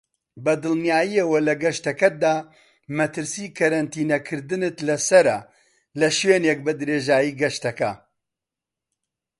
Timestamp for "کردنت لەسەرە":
4.27-5.37